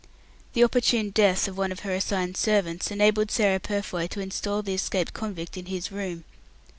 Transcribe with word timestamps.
The 0.53 0.63
opportune 0.63 1.11
death 1.11 1.47
of 1.47 1.59
one 1.59 1.71
of 1.71 1.81
her 1.81 1.93
assigned 1.93 2.35
servants 2.35 2.89
enabled 2.89 3.29
Sarah 3.29 3.59
Purfoy 3.59 4.07
to 4.07 4.19
instal 4.19 4.63
the 4.63 4.73
escaped 4.73 5.13
convict 5.13 5.57
in 5.57 5.67
his 5.67 5.91
room. 5.91 6.23